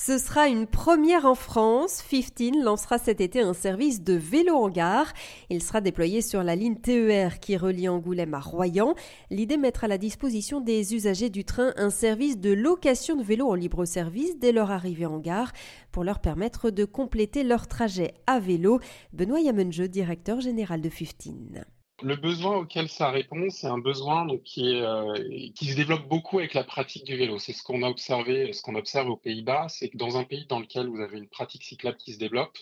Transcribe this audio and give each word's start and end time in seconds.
Ce 0.00 0.16
sera 0.16 0.46
une 0.46 0.68
première 0.68 1.26
en 1.26 1.34
France. 1.34 2.04
15 2.08 2.62
lancera 2.62 2.98
cet 2.98 3.20
été 3.20 3.40
un 3.40 3.52
service 3.52 4.00
de 4.04 4.14
vélo 4.14 4.54
en 4.54 4.68
gare. 4.68 5.12
Il 5.50 5.60
sera 5.60 5.80
déployé 5.80 6.22
sur 6.22 6.44
la 6.44 6.54
ligne 6.54 6.76
TER 6.76 7.40
qui 7.40 7.56
relie 7.56 7.88
Angoulême 7.88 8.32
à 8.32 8.38
Royan. 8.38 8.94
L'idée 9.30 9.56
mettre 9.56 9.82
à 9.82 9.88
la 9.88 9.98
disposition 9.98 10.60
des 10.60 10.94
usagers 10.94 11.30
du 11.30 11.44
train 11.44 11.72
un 11.76 11.90
service 11.90 12.38
de 12.38 12.52
location 12.52 13.16
de 13.16 13.24
vélo 13.24 13.48
en 13.48 13.54
libre 13.54 13.84
service 13.86 14.38
dès 14.38 14.52
leur 14.52 14.70
arrivée 14.70 15.04
en 15.04 15.18
gare 15.18 15.52
pour 15.90 16.04
leur 16.04 16.20
permettre 16.20 16.70
de 16.70 16.84
compléter 16.84 17.42
leur 17.42 17.66
trajet 17.66 18.14
à 18.28 18.38
vélo. 18.38 18.78
Benoît 19.12 19.40
Yamenjeu, 19.40 19.88
directeur 19.88 20.40
général 20.40 20.80
de 20.80 20.88
15. 20.88 21.64
Le 22.00 22.14
besoin 22.14 22.56
auquel 22.58 22.88
ça 22.88 23.10
répond, 23.10 23.50
c'est 23.50 23.66
un 23.66 23.78
besoin 23.78 24.26
qui, 24.44 24.72
est, 24.72 24.82
euh, 24.82 25.14
qui 25.56 25.66
se 25.66 25.74
développe 25.74 26.06
beaucoup 26.06 26.38
avec 26.38 26.54
la 26.54 26.62
pratique 26.62 27.04
du 27.04 27.16
vélo. 27.16 27.40
C'est 27.40 27.52
ce 27.52 27.62
qu'on 27.64 27.82
a 27.82 27.88
observé, 27.88 28.52
ce 28.52 28.62
qu'on 28.62 28.76
observe 28.76 29.08
aux 29.08 29.16
Pays-Bas, 29.16 29.66
c'est 29.68 29.88
que 29.88 29.96
dans 29.96 30.16
un 30.16 30.22
pays 30.22 30.46
dans 30.46 30.60
lequel 30.60 30.86
vous 30.86 31.00
avez 31.00 31.18
une 31.18 31.28
pratique 31.28 31.64
cyclable 31.64 31.96
qui 31.96 32.12
se 32.12 32.18
développe, 32.18 32.56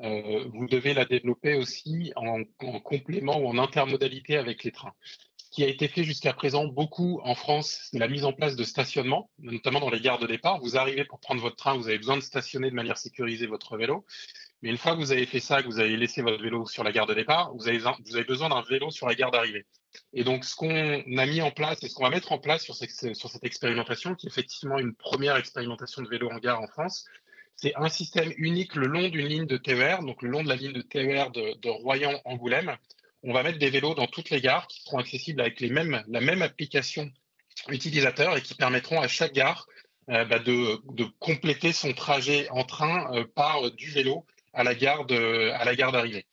euh, 0.00 0.44
vous 0.52 0.66
devez 0.66 0.92
la 0.92 1.06
développer 1.06 1.54
aussi 1.54 2.12
en, 2.16 2.42
en, 2.60 2.80
complément 2.80 3.38
ou 3.38 3.46
en 3.46 3.56
intermodalité 3.56 4.36
avec 4.36 4.62
les 4.62 4.72
trains. 4.72 4.92
Ce 5.38 5.48
qui 5.50 5.64
a 5.64 5.68
été 5.68 5.88
fait 5.88 6.04
jusqu'à 6.04 6.34
présent 6.34 6.66
beaucoup 6.66 7.20
en 7.24 7.34
France, 7.34 7.88
c'est 7.90 7.98
la 7.98 8.08
mise 8.08 8.26
en 8.26 8.34
place 8.34 8.56
de 8.56 8.64
stationnement, 8.64 9.30
notamment 9.38 9.80
dans 9.80 9.88
les 9.88 10.00
gares 10.00 10.18
de 10.18 10.26
départ. 10.26 10.60
Vous 10.60 10.76
arrivez 10.76 11.06
pour 11.06 11.18
prendre 11.20 11.40
votre 11.40 11.56
train, 11.56 11.78
vous 11.78 11.88
avez 11.88 11.96
besoin 11.96 12.16
de 12.16 12.22
stationner 12.22 12.68
de 12.68 12.74
manière 12.74 12.98
sécurisée 12.98 13.46
votre 13.46 13.78
vélo. 13.78 14.04
Mais 14.62 14.70
une 14.70 14.78
fois 14.78 14.92
que 14.92 14.98
vous 14.98 15.12
avez 15.12 15.26
fait 15.26 15.40
ça, 15.40 15.62
que 15.62 15.66
vous 15.66 15.78
avez 15.78 15.96
laissé 15.96 16.22
votre 16.22 16.42
vélo 16.42 16.66
sur 16.66 16.82
la 16.82 16.92
gare 16.92 17.06
de 17.06 17.14
départ, 17.14 17.52
vous 17.54 17.68
avez, 17.68 18.24
besoin 18.24 18.48
d'un 18.48 18.62
vélo 18.62 18.90
sur 18.90 19.06
la 19.06 19.14
gare 19.14 19.30
d'arrivée. 19.30 19.66
Et 20.12 20.24
donc, 20.24 20.44
ce 20.44 20.56
qu'on 20.56 20.68
a 20.68 21.26
mis 21.26 21.42
en 21.42 21.50
place 21.50 21.82
et 21.82 21.88
ce 21.88 21.94
qu'on 21.94 22.04
va 22.04 22.10
mettre 22.10 22.32
en 22.32 22.38
place 22.38 22.62
sur, 22.62 22.74
cette 22.74 23.44
expérimentation, 23.44 24.14
qui 24.14 24.26
est 24.26 24.30
effectivement 24.30 24.78
une 24.78 24.94
première 24.94 25.36
expérimentation 25.36 26.02
de 26.02 26.08
vélo 26.08 26.30
en 26.30 26.38
gare 26.38 26.60
en 26.60 26.66
France, 26.68 27.04
c'est 27.54 27.74
un 27.76 27.88
système 27.88 28.32
unique 28.36 28.74
le 28.74 28.86
long 28.86 29.08
d'une 29.08 29.26
ligne 29.26 29.46
de 29.46 29.56
TER, 29.56 30.02
donc 30.02 30.22
le 30.22 30.28
long 30.28 30.42
de 30.42 30.48
la 30.48 30.56
ligne 30.56 30.72
de 30.72 30.82
TER 30.82 31.30
de, 31.30 31.68
Royan-Angoulême. 31.68 32.76
On 33.22 33.32
va 33.32 33.42
mettre 33.42 33.58
des 33.58 33.70
vélos 33.70 33.94
dans 33.94 34.06
toutes 34.06 34.30
les 34.30 34.40
gares 34.40 34.66
qui 34.68 34.82
seront 34.82 34.98
accessibles 34.98 35.40
avec 35.40 35.60
la 35.60 36.20
même 36.20 36.42
application 36.42 37.10
utilisateur 37.68 38.36
et 38.36 38.42
qui 38.42 38.54
permettront 38.54 39.00
à 39.00 39.08
chaque 39.08 39.32
gare 39.32 39.66
euh, 40.08 40.24
bah 40.24 40.38
de, 40.38 41.04
compléter 41.18 41.72
son 41.72 41.92
trajet 41.92 42.48
en 42.50 42.62
train 42.62 43.12
euh, 43.14 43.24
par 43.34 43.72
du 43.72 43.90
vélo 43.90 44.24
à 44.56 44.64
la 44.64 44.74
gare 44.74 45.06
à 45.10 45.64
la 45.64 45.76
gare 45.76 45.92
d'arrivée. 45.92 46.26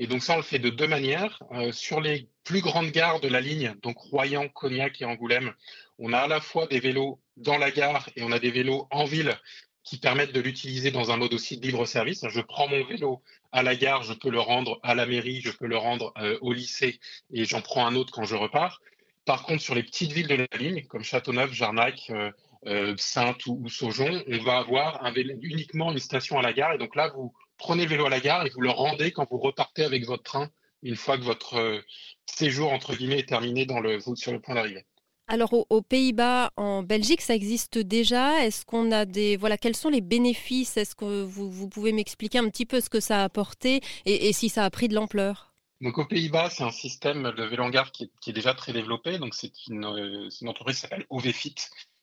Et 0.00 0.06
donc 0.06 0.22
ça, 0.22 0.34
on 0.34 0.36
le 0.36 0.42
fait 0.42 0.60
de 0.60 0.70
deux 0.70 0.86
manières. 0.86 1.42
Euh, 1.52 1.72
sur 1.72 2.00
les 2.00 2.28
plus 2.44 2.60
grandes 2.60 2.90
gares 2.90 3.20
de 3.20 3.28
la 3.28 3.40
ligne, 3.40 3.74
donc 3.82 3.98
Royan, 3.98 4.48
Cognac 4.48 5.00
et 5.00 5.04
Angoulême, 5.04 5.52
on 5.98 6.12
a 6.12 6.18
à 6.18 6.28
la 6.28 6.40
fois 6.40 6.66
des 6.68 6.78
vélos 6.78 7.20
dans 7.36 7.58
la 7.58 7.72
gare 7.72 8.08
et 8.14 8.22
on 8.22 8.30
a 8.30 8.38
des 8.38 8.52
vélos 8.52 8.86
en 8.92 9.04
ville 9.04 9.36
qui 9.82 9.98
permettent 9.98 10.32
de 10.32 10.40
l'utiliser 10.40 10.92
dans 10.92 11.10
un 11.10 11.16
mode 11.16 11.34
aussi 11.34 11.58
de 11.58 11.66
libre 11.66 11.84
service. 11.84 12.24
Je 12.28 12.40
prends 12.40 12.68
mon 12.68 12.84
vélo 12.84 13.22
à 13.50 13.62
la 13.62 13.74
gare, 13.74 14.04
je 14.04 14.12
peux 14.12 14.30
le 14.30 14.38
rendre 14.38 14.78
à 14.84 14.94
la 14.94 15.04
mairie, 15.04 15.40
je 15.40 15.50
peux 15.50 15.66
le 15.66 15.76
rendre 15.76 16.12
euh, 16.18 16.38
au 16.42 16.52
lycée 16.52 17.00
et 17.32 17.44
j'en 17.44 17.60
prends 17.60 17.86
un 17.86 17.96
autre 17.96 18.12
quand 18.12 18.24
je 18.24 18.36
repars. 18.36 18.80
Par 19.24 19.42
contre, 19.42 19.62
sur 19.62 19.74
les 19.74 19.82
petites 19.82 20.12
villes 20.12 20.28
de 20.28 20.36
la 20.36 20.58
ligne, 20.58 20.84
comme 20.86 21.02
Châteauneuf, 21.02 21.52
Jarnac, 21.52 22.06
euh, 22.10 22.30
euh 22.66 22.94
Sainte 22.98 23.46
ou, 23.46 23.60
ou, 23.64 23.68
Saujon, 23.68 24.22
on 24.28 24.38
va 24.38 24.58
avoir 24.58 25.04
un 25.04 25.10
vélo, 25.10 25.34
uniquement 25.42 25.90
une 25.90 25.98
station 25.98 26.38
à 26.38 26.42
la 26.42 26.52
gare. 26.52 26.74
Et 26.74 26.78
donc 26.78 26.94
là, 26.94 27.08
vous 27.08 27.32
prenez 27.58 27.84
le 27.84 27.90
vélo 27.90 28.06
à 28.06 28.10
la 28.10 28.20
gare 28.20 28.46
et 28.46 28.50
vous 28.50 28.60
le 28.60 28.70
rendez 28.70 29.12
quand 29.12 29.26
vous 29.30 29.38
repartez 29.38 29.84
avec 29.84 30.06
votre 30.06 30.22
train 30.22 30.50
une 30.82 30.96
fois 30.96 31.18
que 31.18 31.24
votre 31.24 31.54
euh, 31.56 31.80
séjour 32.26 32.72
entre 32.72 32.94
guillemets 32.94 33.18
est 33.18 33.28
terminé 33.28 33.66
dans 33.66 33.80
le, 33.80 34.00
sur 34.14 34.32
le 34.32 34.40
point 34.40 34.54
d'arrivée. 34.54 34.86
Alors 35.30 35.52
aux, 35.52 35.82
Pays-Bas, 35.82 36.52
en 36.56 36.82
Belgique, 36.82 37.20
ça 37.20 37.34
existe 37.34 37.76
déjà. 37.76 38.46
Est-ce 38.46 38.64
qu'on 38.64 38.90
a 38.92 39.04
des 39.04 39.36
voilà 39.36 39.58
quels 39.58 39.76
sont 39.76 39.90
les 39.90 40.00
bénéfices? 40.00 40.78
Est-ce 40.78 40.94
que 40.94 41.22
vous, 41.22 41.50
vous 41.50 41.68
pouvez 41.68 41.92
m'expliquer 41.92 42.38
un 42.38 42.48
petit 42.48 42.64
peu 42.64 42.80
ce 42.80 42.88
que 42.88 43.00
ça 43.00 43.20
a 43.20 43.24
apporté 43.24 43.82
et, 44.06 44.28
et 44.28 44.32
si 44.32 44.48
ça 44.48 44.64
a 44.64 44.70
pris 44.70 44.88
de 44.88 44.94
l'ampleur? 44.94 45.52
Donc 45.82 45.98
aux 45.98 46.06
Pays-Bas, 46.06 46.48
c'est 46.48 46.64
un 46.64 46.70
système 46.70 47.30
de 47.36 47.44
vélo 47.44 47.64
en 47.64 47.70
gare 47.70 47.92
qui 47.92 48.04
est, 48.04 48.10
qui 48.20 48.30
est 48.30 48.32
déjà 48.32 48.54
très 48.54 48.72
développé. 48.72 49.18
Donc 49.18 49.34
c'est 49.34 49.52
une, 49.68 49.84
euh, 49.84 50.30
une, 50.40 50.48
entreprise 50.48 50.76
qui 50.76 50.82
s'appelle 50.82 51.06
OVFIT, 51.10 51.56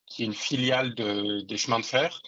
qui 0.05 0.21
est 0.21 0.25
une 0.25 0.33
filiale 0.33 0.93
de, 0.93 1.41
des 1.41 1.57
chemins 1.57 1.79
de 1.79 1.85
fer 1.85 2.21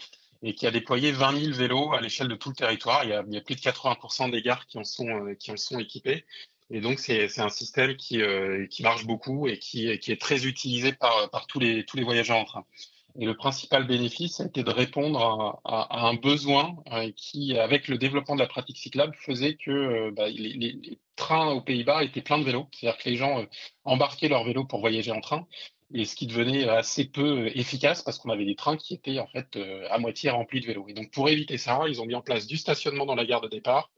et 0.44 0.53
qui 0.53 0.68
a 0.68 0.72
déployé 0.72 1.12
20 1.12 1.40
000 1.40 1.53
vélos 1.53 1.94
à 1.94 2.02
l'échelle 2.02 2.28
de 2.28 2.36
tout 2.36 2.50
le 2.50 2.56
territoire. 2.56 3.03
Il 3.03 3.09
y 3.09 3.14
a, 3.14 3.42
plus 3.42 3.56
de 3.56 3.62
80% 3.62 4.31
des 4.31 4.42
gares 4.42 4.66
qui 4.68 4.78
en 4.78 4.84
sont, 4.84 5.08
euh, 5.08 5.34
qui 5.36 5.52
en 5.52 5.58
sont 5.58 5.80
équipées. 5.80 6.25
Et 6.70 6.81
donc, 6.81 7.00
c'est 7.00 7.40
un 7.40 7.50
système 7.50 7.96
qui, 7.96 8.22
euh, 8.22 8.68
qui 8.68 8.84
marche 8.84 9.06
beaucoup 9.06 9.47
et 9.47 9.58
qui, 9.58 9.88
est 9.88 10.22
très 10.22 10.46
utilisé 10.46 10.92
par, 10.92 11.47
tous, 11.47 11.59
les, 11.59 11.86
voyageurs 12.03 12.38
en 12.38 12.44
train. 12.44 12.66
Et 13.20 13.26
le 13.26 13.36
principal 13.36 13.88
bénéfice 13.88 14.42
a 14.42 14.46
été 14.46 14.64
de 14.64 14.70
répondre 14.70 15.62
à, 15.64 16.08
un 16.08 16.14
besoin 16.16 16.76
euh, 16.92 17.09
qui, 17.16 17.58
avec 17.58 17.88
le 17.88 17.97
développement 17.97 18.36
de 18.36 18.42
la 18.42 18.47
pratique 18.47 18.78
cyclable, 18.78 19.16
faisait 19.16 19.56
que 19.56 20.12
bah, 20.12 20.28
les, 20.28 20.53
les, 20.53 21.00
trains 21.16 21.52
aux 21.52 21.62
Pays-Bas 21.62 22.03
étaient 22.03 22.22
pleins 22.22 22.38
de 22.38 22.44
vélos. 22.44 22.68
C'est-à-dire 22.74 23.02
que 23.02 23.09
les 23.09 23.16
gens 23.16 23.46
embarquaient 23.86 24.28
leurs 24.28 24.44
vélos 24.44 24.66
pour 24.66 24.81
voyager 24.81 25.12
en 25.12 25.22
train 25.22 25.47
et 25.94 26.06
ce 26.06 26.16
qui 26.16 26.28
devenait 26.28 26.68
assez 26.68 27.06
peu 27.06 27.48
efficace 27.56 28.02
parce 28.02 28.20
qu'on 28.20 28.30
avait 28.30 28.46
des 28.46 28.56
trains 28.56 28.78
qui 28.78 28.94
étaient 28.94 29.20
en 29.20 29.28
fait 29.28 29.56
euh, 29.56 29.88
à 29.90 29.98
moitié 29.98 30.30
remplis 30.30 30.62
de 30.62 30.68
vélos. 30.68 30.86
Et 30.90 30.94
donc 30.94 31.12
pour 31.12 31.30
éviter 31.30 31.58
ça, 31.58 31.81
ils 31.88 32.02
ont 32.02 32.06
mis 32.06 32.16
en 32.16 32.22
place 32.22 32.48
du 32.48 32.58
stationnement 32.58 33.06
dans 33.06 33.16
la 33.16 33.25
gare 33.25 33.42
de 33.42 33.48
départ, 33.48 33.90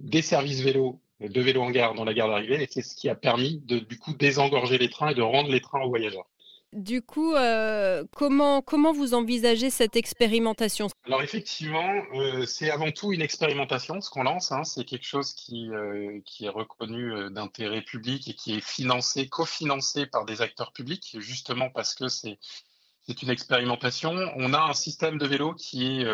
des 0.00 0.22
services 0.22 0.60
vélos, 0.60 1.00
de 1.20 1.40
vélos 1.40 1.62
en 1.62 1.70
gare 1.70 1.94
dans 1.94 2.04
la 2.04 2.14
gare 2.14 2.28
d'arrivée, 2.28 2.62
et 2.62 2.68
c'est 2.70 2.82
ce 2.82 2.96
qui 2.96 3.08
a 3.08 3.14
permis 3.14 3.62
de 3.64 3.78
du 3.78 3.98
coup 3.98 4.12
désengorger 4.12 4.78
les 4.78 4.90
trains 4.90 5.10
et 5.10 5.14
de 5.14 5.22
rendre 5.22 5.50
les 5.50 5.60
trains 5.60 5.80
aux 5.82 5.88
voyageurs. 5.88 6.26
Du 6.76 7.00
coup, 7.00 7.32
euh, 7.32 8.04
comment, 8.14 8.60
comment 8.60 8.92
vous 8.92 9.14
envisagez 9.14 9.70
cette 9.70 9.96
expérimentation? 9.96 10.88
Alors 11.06 11.22
effectivement, 11.22 11.90
euh, 12.12 12.44
c'est 12.44 12.70
avant 12.70 12.90
tout 12.90 13.14
une 13.14 13.22
expérimentation, 13.22 14.02
ce 14.02 14.10
qu'on 14.10 14.24
lance. 14.24 14.52
Hein, 14.52 14.62
c'est 14.64 14.84
quelque 14.84 15.06
chose 15.06 15.32
qui, 15.32 15.70
euh, 15.70 16.20
qui 16.26 16.44
est 16.44 16.50
reconnu 16.50 17.30
d'intérêt 17.30 17.80
public 17.80 18.28
et 18.28 18.34
qui 18.34 18.56
est 18.56 18.60
financé, 18.60 19.26
cofinancé 19.26 20.04
par 20.04 20.26
des 20.26 20.42
acteurs 20.42 20.72
publics, 20.72 21.16
justement 21.18 21.70
parce 21.70 21.94
que 21.94 22.08
c'est 22.08 22.38
c'est 23.08 23.22
une 23.22 23.30
expérimentation. 23.30 24.12
On 24.36 24.52
a 24.52 24.60
un 24.60 24.74
système 24.74 25.16
de 25.16 25.26
vélo 25.26 25.54
qui 25.54 25.86
est, 25.86 26.06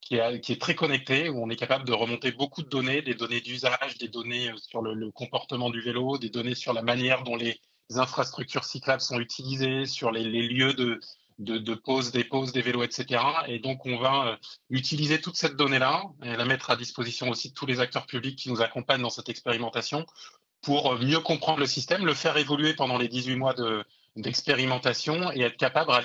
qui 0.00 0.16
est, 0.16 0.60
très 0.60 0.74
connecté, 0.74 1.30
où 1.30 1.40
on 1.42 1.48
est 1.48 1.56
capable 1.56 1.84
de 1.86 1.92
remonter 1.92 2.32
beaucoup 2.32 2.62
de 2.62 2.68
données, 2.68 3.00
des 3.00 3.14
données 3.14 3.40
d'usage, 3.40 3.96
des 3.98 4.08
données 4.08 4.50
sur 4.58 4.82
le 4.82 5.10
comportement 5.12 5.70
du 5.70 5.80
vélo, 5.80 6.18
des 6.18 6.30
données 6.30 6.56
sur 6.56 6.72
la 6.72 6.82
manière 6.82 7.22
dont 7.22 7.36
les 7.36 7.60
infrastructures 7.98 8.64
cyclables 8.64 9.00
sont 9.00 9.20
utilisées, 9.20 9.86
sur 9.86 10.10
les, 10.10 10.24
les 10.24 10.42
lieux 10.42 10.74
de, 10.74 11.00
de, 11.38 11.74
pause, 11.74 12.12
des 12.12 12.24
pauses, 12.24 12.52
des 12.52 12.62
vélos, 12.62 12.82
etc. 12.82 13.22
Et 13.46 13.58
donc, 13.58 13.84
on 13.86 13.96
va 13.96 14.26
euh, 14.26 14.36
utiliser 14.70 15.20
toute 15.20 15.36
cette 15.36 15.56
donnée-là 15.56 16.04
et 16.22 16.36
la 16.36 16.44
mettre 16.44 16.70
à 16.70 16.76
disposition 16.76 17.28
aussi 17.30 17.50
de 17.50 17.54
tous 17.54 17.66
les 17.66 17.80
acteurs 17.80 18.06
publics 18.06 18.38
qui 18.38 18.50
nous 18.50 18.62
accompagnent 18.62 19.02
dans 19.02 19.10
cette 19.10 19.28
expérimentation 19.28 20.06
pour 20.62 20.92
euh, 20.92 20.98
mieux 20.98 21.20
comprendre 21.20 21.58
le 21.58 21.66
système, 21.66 22.06
le 22.06 22.14
faire 22.14 22.36
évoluer 22.36 22.74
pendant 22.74 22.98
les 22.98 23.08
18 23.08 23.36
mois 23.36 23.54
de, 23.54 23.84
d'expérimentation 24.16 25.32
et 25.32 25.40
être 25.40 25.56
capable, 25.56 25.90
à 25.90 26.00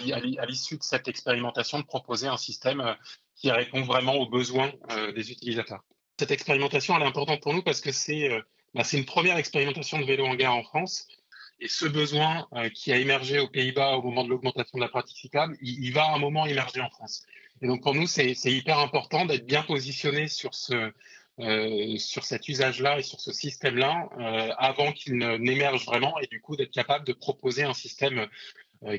l'issue 0.46 0.78
de 0.78 0.84
cette 0.84 1.08
expérimentation, 1.08 1.80
de 1.80 1.86
proposer 1.86 2.28
un 2.28 2.38
système 2.38 2.82
euh, 2.82 2.94
qui 3.36 3.52
répond 3.52 3.82
vraiment 3.84 4.16
aux 4.16 4.28
besoins 4.28 4.72
des 5.14 5.32
utilisateurs. 5.32 5.82
Cette 6.20 6.32
expérimentation, 6.32 6.96
elle 6.96 7.04
est 7.04 7.06
importante 7.06 7.40
pour 7.40 7.54
nous 7.54 7.62
parce 7.62 7.82
que 7.82 7.92
c'est 7.92 8.32
bah, 8.74 8.82
une 8.94 9.06
première 9.06 9.38
expérimentation 9.38 10.00
de 10.00 10.06
vélo 10.06 10.26
en 10.26 10.34
gare 10.34 10.56
en 10.56 10.64
France 10.64 11.08
et 11.60 11.68
ce 11.68 11.86
besoin 11.86 12.48
euh, 12.54 12.70
qui 12.70 12.92
a 12.92 12.98
émergé 12.98 13.40
aux 13.40 13.48
Pays-Bas 13.48 13.98
au 13.98 14.02
moment 14.02 14.24
de 14.24 14.30
l'augmentation 14.30 14.78
de 14.78 14.84
la 14.84 14.90
pratique 14.90 15.18
cyclable, 15.18 15.58
il, 15.62 15.92
va 15.92 16.06
à 16.06 16.16
un 16.16 16.20
moment 16.20 16.46
émerger 16.46 16.82
en 16.82 16.90
France. 16.90 17.26
Et 17.62 17.68
donc 17.68 17.82
pour 17.82 17.96
nous, 17.96 18.08
c'est 18.08 18.36
hyper 18.46 18.80
important 18.80 19.26
d'être 19.26 19.46
bien 19.46 19.64
positionné 19.64 20.28
sur 20.28 20.54
ce 20.54 20.92
euh, 21.40 21.98
sur 22.00 22.24
cet 22.24 22.50
usage-là 22.50 22.98
et 22.98 23.04
sur 23.04 23.20
ce 23.20 23.32
système-là 23.32 24.10
euh, 24.18 24.54
avant 24.58 24.92
qu'il 24.92 25.18
n'émerge 25.18 25.86
vraiment 25.86 26.18
et 26.20 26.26
du 26.26 26.42
coup 26.42 26.56
d'être 26.56 26.72
capable 26.72 27.06
de 27.06 27.14
proposer 27.14 27.64
un 27.64 27.76
système 27.76 28.28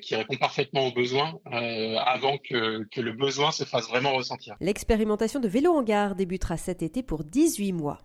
qui 0.03 0.17
répond 0.17 0.37
parfaitement 0.37 0.89
aux 0.89 0.93
besoins 0.93 1.39
avant 1.45 2.37
que, 2.39 2.83
que 2.91 3.01
le 3.01 3.13
besoin 3.13 3.53
se 3.53 3.63
fasse 3.63 3.87
vraiment 3.89 4.13
ressentir. 4.13 4.57
L'expérimentation 4.61 5.39
de 5.39 5.47
vélo 5.47 5.73
en 5.73 5.85
gare 5.85 6.17
débutera 6.17 6.57
cet 6.57 6.83
été 6.83 7.05
pour 7.05 7.23
18 7.23 7.73
mois. 7.73 7.99